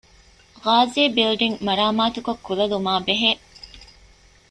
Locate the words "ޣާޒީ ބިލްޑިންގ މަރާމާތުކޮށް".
0.63-2.43